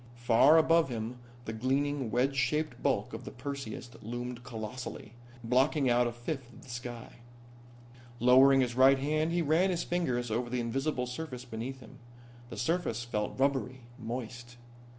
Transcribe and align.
Far 0.17 0.57
above 0.57 0.89
him 0.89 1.19
the 1.45 1.53
gleaming, 1.53 2.09
wedge 2.09 2.35
shaped 2.35 2.81
bulk 2.81 3.13
of 3.13 3.23
the 3.23 3.29
Perseus 3.29 3.91
loomed 4.01 4.43
colossally, 4.43 5.13
blocking 5.43 5.91
out 5.91 6.07
a 6.07 6.11
fifth 6.11 6.51
of 6.51 6.63
the 6.63 6.71
sky. 6.71 7.17
Lowering 8.19 8.61
his 8.61 8.73
right 8.73 8.97
hand 8.97 9.31
he 9.31 9.43
ran 9.43 9.69
his 9.69 9.83
fingers 9.83 10.31
over 10.31 10.49
the 10.49 10.59
invisible 10.59 11.05
surface 11.05 11.45
beneath 11.45 11.81
him. 11.81 11.99
The 12.49 12.57
surface 12.57 13.03
felt 13.03 13.39
rubbery, 13.39 13.81
moist. 13.99 14.57